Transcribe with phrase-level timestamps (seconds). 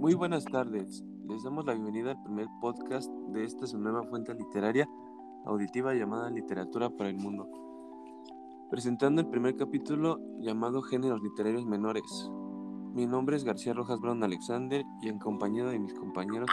[0.00, 1.04] Muy buenas tardes.
[1.28, 4.88] Les damos la bienvenida al primer podcast de esta su nueva fuente literaria
[5.44, 7.46] auditiva llamada Literatura para el Mundo.
[8.70, 12.30] Presentando el primer capítulo llamado Géneros Literarios Menores.
[12.94, 16.48] Mi nombre es García Rojas Brown Alexander y en compañía de mis compañeros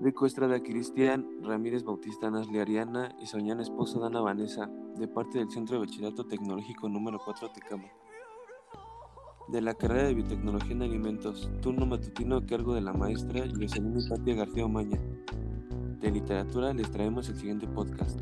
[0.00, 5.48] Rico Estrada Cristian, Ramírez Bautista Nasli Ariana y Soñana Esposa Dana Vanessa, de parte del
[5.48, 7.99] Centro de Bachillerato Tecnológico número 4 Tecama
[9.50, 13.98] de la carrera de Biotecnología en Alimentos, turno matutino a cargo de la maestra Jocelyn
[14.08, 15.00] Patia García Omaña.
[15.98, 18.20] De literatura les traemos el siguiente podcast.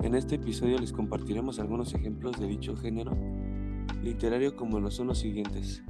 [0.00, 3.14] En este episodio les compartiremos algunos ejemplos de dicho género
[4.02, 5.82] literario como lo son los siguientes.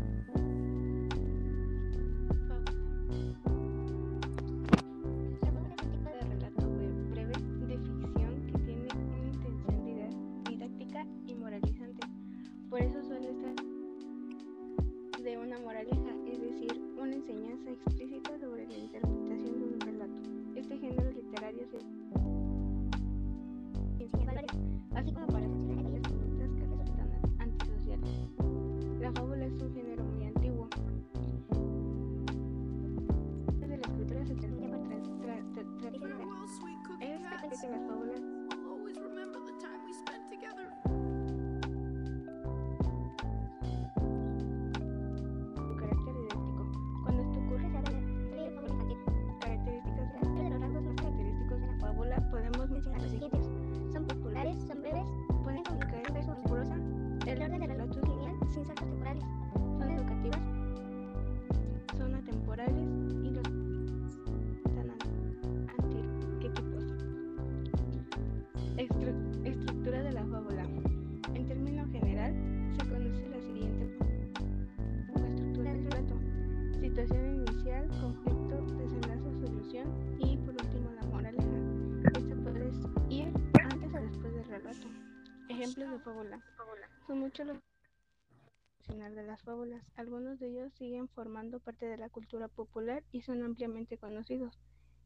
[25.03, 25.42] Así como para
[76.93, 81.49] Situación inicial, conflicto, desenlace, solución y por último la moraleja.
[82.19, 82.71] Esta puede
[83.09, 84.89] ir antes o después del relato.
[85.49, 86.43] Ejemplos de fábula.
[87.07, 87.57] Son muchos los
[88.89, 89.91] de las fábulas.
[89.97, 94.61] Algunos de ellos siguen formando parte de la cultura popular y son ampliamente conocidos.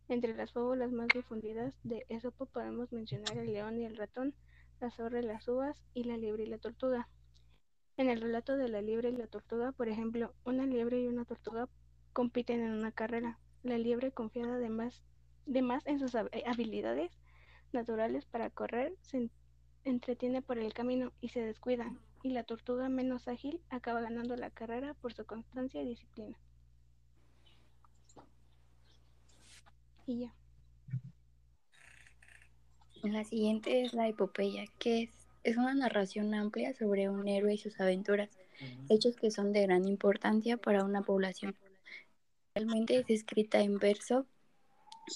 [0.08, 4.34] Entre las fábulas más difundidas de Esopo podemos mencionar el león y el ratón,
[4.80, 7.08] la zorra y las uvas y la liebre y la tortuga.
[7.96, 11.24] En el relato de la liebre y la tortuga, por ejemplo, una liebre y una
[11.24, 11.68] tortuga
[12.12, 13.38] compiten en una carrera.
[13.62, 15.02] La liebre, confiada de más,
[15.46, 17.10] de más en sus habilidades
[17.72, 19.30] naturales para correr, se
[19.84, 21.92] entretiene por el camino y se descuida,
[22.22, 26.36] y la tortuga menos ágil acaba ganando la carrera por su constancia y disciplina.
[30.06, 30.34] y ya.
[33.02, 37.58] La siguiente es la epopeya, que es, es una narración amplia sobre un héroe y
[37.58, 38.30] sus aventuras,
[38.88, 41.56] hechos que son de gran importancia para una población.
[42.56, 44.26] Realmente es escrita en verso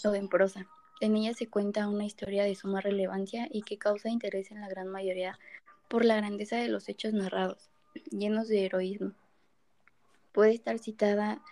[0.04, 0.68] o en prosa.
[1.00, 4.68] En ella se cuenta una historia de suma relevancia y que causa interés en la
[4.68, 5.36] gran mayoría
[5.88, 7.68] por la grandeza de los hechos narrados,
[8.12, 9.14] llenos de heroísmo.
[10.30, 11.42] Puede estar citada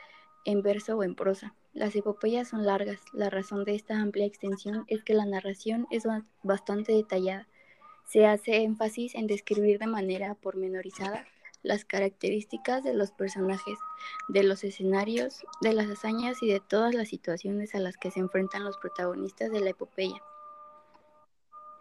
[0.44, 1.56] en verso o en prosa.
[1.72, 3.00] Las epopeyas son largas.
[3.12, 6.04] La razón de esta amplia extensión es que la narración es
[6.44, 7.48] bastante detallada.
[8.08, 11.26] Se hace énfasis en describir de manera pormenorizada
[11.62, 13.78] las características de los personajes,
[14.28, 18.20] de los escenarios, de las hazañas y de todas las situaciones a las que se
[18.20, 20.22] enfrentan los protagonistas de la epopeya.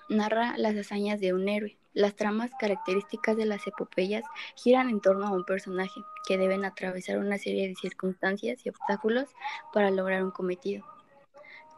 [0.09, 5.27] Narra las hazañas de un héroe, las tramas características de las epopeyas giran en torno
[5.27, 9.29] a un personaje que deben atravesar una serie de circunstancias y obstáculos
[9.71, 10.97] para lograr un cometido.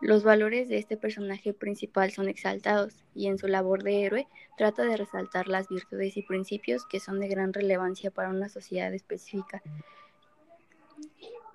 [0.02, 4.28] Los valores de este personaje principal son exaltados y en su labor de héroe
[4.58, 8.94] trata de resaltar las virtudes y principios que son de gran relevancia para una sociedad
[8.94, 9.62] específica.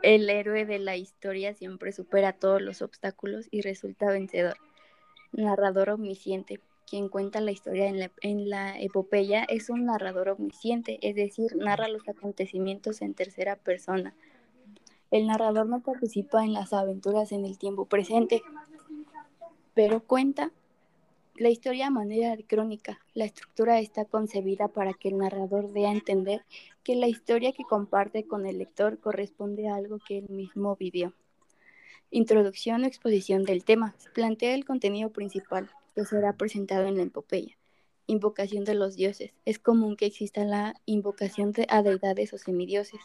[0.02, 4.58] El héroe de la historia siempre supera todos los obstáculos y resulta vencedor.
[5.32, 11.56] Narrador omnisciente, quien cuenta la historia en la, epopeya es un narrador omnisciente, es decir,
[11.56, 14.14] narra los acontecimientos en tercera persona.
[15.14, 18.42] El narrador no participa en las aventuras en el tiempo presente,
[19.72, 20.50] pero cuenta
[21.36, 22.98] la historia a manera de crónica.
[23.14, 26.44] La estructura está concebida para que el narrador dé a entender
[26.82, 31.12] que la historia que comparte con el lector corresponde a algo que él mismo vivió.
[32.10, 33.94] Introducción o exposición del tema.
[34.14, 37.56] Plantea el contenido principal, que será presentado en la epopeya.
[38.08, 39.30] Invocación de los dioses.
[39.44, 43.00] Es común que exista la invocación a deidades o semidioses.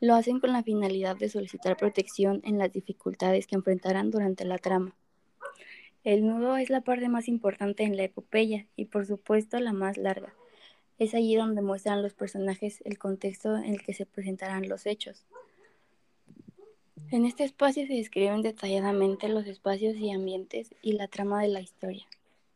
[0.00, 4.58] Lo hacen con la finalidad de solicitar protección en las dificultades que enfrentarán durante la
[4.58, 4.94] trama.
[6.04, 9.96] El nudo es la parte más importante en la epopeya y por supuesto la más
[9.96, 10.34] larga.
[10.98, 15.24] Es allí donde muestran los personajes el contexto en el que se presentarán los hechos.
[17.10, 21.60] En este espacio se describen detalladamente los espacios y ambientes y la trama de la
[21.60, 22.06] historia.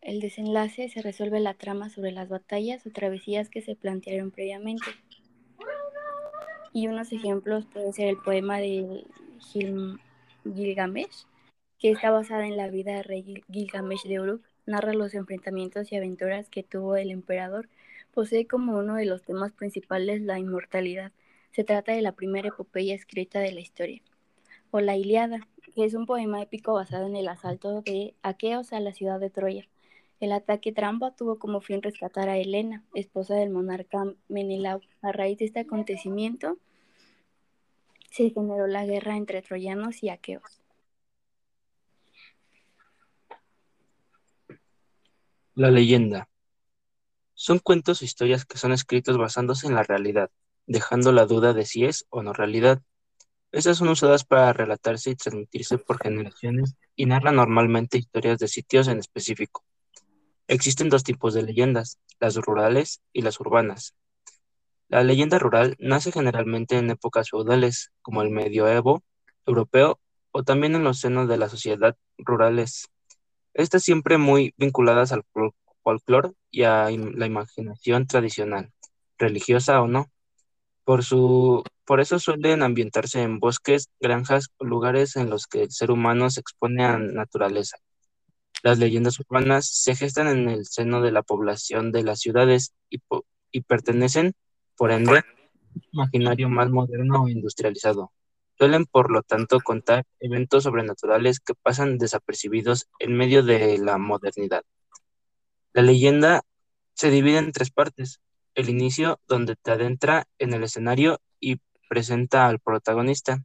[0.01, 4.87] El desenlace se resuelve la trama sobre las batallas o travesías que se plantearon previamente.
[6.73, 9.05] Y unos ejemplos pueden ser el poema de
[10.45, 11.27] Gilgamesh,
[11.79, 15.97] que está basada en la vida del rey Gilgamesh de Uruk, narra los enfrentamientos y
[15.97, 17.69] aventuras que tuvo el emperador.
[18.13, 21.13] Posee como uno de los temas principales la inmortalidad.
[21.53, 24.03] Se trata de la primera epopeya escrita de la historia.
[24.71, 28.81] O la Iliada, que es un poema épico basado en el asalto de Aqueos a
[28.81, 29.67] la ciudad de Troya.
[30.21, 34.81] El ataque trampa tuvo como fin rescatar a Helena, esposa del monarca Menelao.
[35.01, 36.59] A raíz de este acontecimiento
[38.11, 40.61] se generó la guerra entre troyanos y aqueos.
[45.55, 46.29] La leyenda.
[47.35, 50.31] Son cuentos o historias que son escritos basándose en la realidad,
[50.67, 52.83] dejando la duda de si es o no realidad.
[53.53, 58.89] Estas son usadas para relatarse y transmitirse por generaciones y narran normalmente historias de sitios
[58.89, 59.68] en específico.
[60.49, 63.95] Existen dos tipos de leyendas, las rurales y las urbanas.
[64.89, 69.03] La leyenda rural nace generalmente en épocas feudales, como el medioevo
[69.47, 70.01] europeo,
[70.33, 72.89] o también en los senos de la sociedad rurales
[73.59, 75.25] estas siempre muy vinculadas al
[75.83, 78.73] folclore y a la imaginación tradicional,
[79.19, 80.07] religiosa o no.
[80.85, 81.03] Por,
[81.85, 86.31] por eso suelen ambientarse en bosques, granjas o lugares en los que el ser humano
[86.31, 87.79] se expone a naturaleza.
[88.63, 93.01] Las leyendas urbanas se gestan en el seno de la población de las ciudades y,
[93.53, 94.35] y pertenecen,
[94.77, 95.25] por ende, a
[95.75, 98.13] un imaginario más moderno o industrializado.
[98.59, 104.65] Suelen, por lo tanto, contar eventos sobrenaturales que pasan desapercibidos en medio de la modernidad.
[105.73, 106.43] La leyenda
[106.95, 108.21] se divide en tres partes.
[108.57, 113.45] El inicio, donde te adentra en el escenario y presenta al protagonista.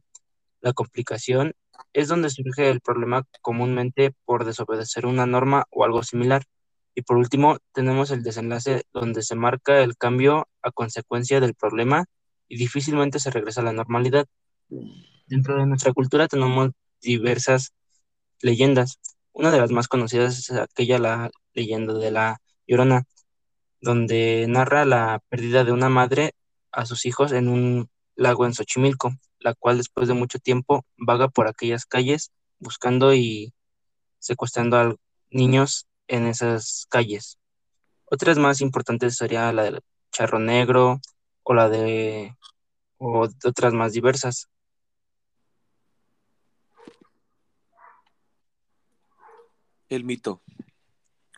[0.60, 1.54] La complicación
[1.92, 6.44] es donde surge el problema comúnmente por desobedecer una norma o algo similar.
[6.94, 12.04] Y por último, tenemos el desenlace donde se marca el cambio a consecuencia del problema
[12.48, 14.26] y difícilmente se regresa a la normalidad.
[15.26, 17.72] Dentro de nuestra cultura tenemos diversas
[18.40, 18.98] leyendas.
[19.32, 23.04] Una de las más conocidas es aquella, la leyenda de la Llorona,
[23.80, 26.32] donde narra la pérdida de una madre
[26.72, 29.12] a sus hijos en un lago en Xochimilco,
[29.44, 33.52] la cual después de mucho tiempo vaga por aquellas calles buscando y
[34.18, 34.96] secuestrando a
[35.30, 37.38] niños en esas calles.
[38.06, 39.80] Otras más importantes sería la del
[40.10, 41.00] charro negro
[41.42, 42.34] o la de
[42.96, 44.48] o otras más diversas.
[49.90, 50.42] El mito.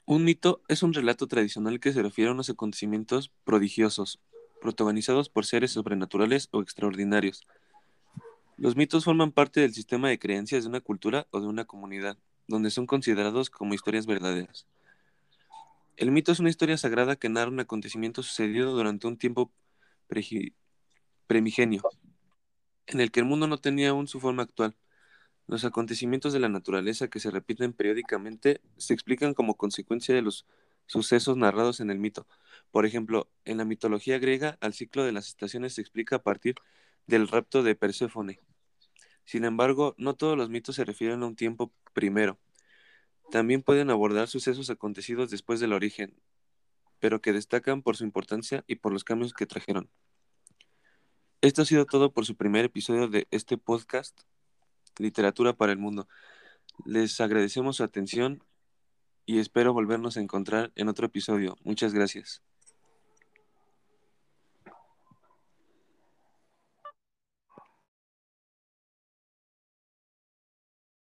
[0.07, 4.21] Un mito es un relato tradicional que se refiere a unos acontecimientos prodigiosos,
[4.61, 7.45] protagonizados por seres sobrenaturales o extraordinarios.
[8.59, 12.17] Los mitos forman parte del sistema de creencias de una cultura o de una comunidad,
[12.49, 14.67] donde son considerados como historias verdaderas.
[15.99, 19.53] El mito es una historia sagrada que narra un acontecimiento sucedido durante un tiempo
[21.27, 21.83] primigenio,
[22.87, 24.75] en el que el mundo no tenía aún su forma actual.
[25.47, 30.47] Los acontecimientos de la naturaleza que se repiten periódicamente se explican como consecuencia de los
[30.87, 32.27] sucesos narrados en el mito.
[32.71, 36.55] Por ejemplo, en la mitología griega, el ciclo de las estaciones se explica a partir
[37.07, 38.41] del rapto de Perséfone.
[39.27, 42.39] Sin embargo, no todos los mitos se refieren a un tiempo primero.
[43.31, 46.15] También pueden abordar sucesos acontecidos después del origen,
[47.01, 49.91] pero que destacan por su importancia y por los cambios que trajeron.
[51.41, 54.23] Esto ha sido todo por su primer episodio de este podcast,
[54.99, 56.09] Literatura para el Mundo.
[56.85, 58.45] Les agradecemos su atención
[59.27, 61.57] y espero volvernos a encontrar en otro episodio.
[61.65, 62.43] Muchas gracias.